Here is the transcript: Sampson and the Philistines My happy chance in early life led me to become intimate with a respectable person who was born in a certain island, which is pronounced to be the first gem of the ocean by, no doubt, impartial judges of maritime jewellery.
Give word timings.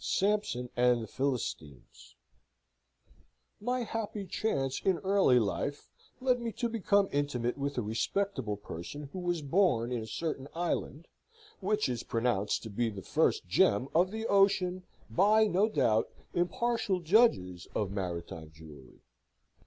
Sampson 0.03 0.71
and 0.75 1.03
the 1.03 1.07
Philistines 1.07 2.15
My 3.59 3.81
happy 3.83 4.25
chance 4.25 4.81
in 4.83 4.97
early 4.97 5.37
life 5.37 5.91
led 6.19 6.41
me 6.41 6.51
to 6.53 6.67
become 6.67 7.07
intimate 7.11 7.55
with 7.55 7.77
a 7.77 7.83
respectable 7.83 8.57
person 8.57 9.11
who 9.13 9.19
was 9.19 9.43
born 9.43 9.91
in 9.91 10.01
a 10.01 10.07
certain 10.07 10.47
island, 10.55 11.07
which 11.59 11.87
is 11.87 12.01
pronounced 12.01 12.63
to 12.63 12.71
be 12.71 12.89
the 12.89 13.03
first 13.03 13.45
gem 13.47 13.89
of 13.93 14.09
the 14.09 14.25
ocean 14.25 14.81
by, 15.11 15.45
no 15.45 15.69
doubt, 15.69 16.09
impartial 16.33 16.99
judges 16.99 17.67
of 17.75 17.91
maritime 17.91 18.49
jewellery. 18.49 19.03